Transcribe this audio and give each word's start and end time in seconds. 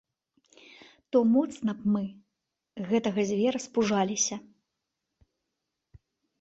То 1.15 1.21
моцна 1.33 1.75
б 1.81 1.93
мы 1.97 2.03
гэтага 2.93 3.21
звера 3.33 3.59
спужаліся! 3.69 4.35